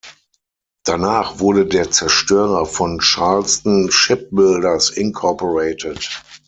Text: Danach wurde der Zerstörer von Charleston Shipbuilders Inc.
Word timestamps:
Danach 0.83 1.37
wurde 1.37 1.67
der 1.67 1.91
Zerstörer 1.91 2.65
von 2.65 2.97
Charleston 3.01 3.91
Shipbuilders 3.91 4.89
Inc. 4.89 5.21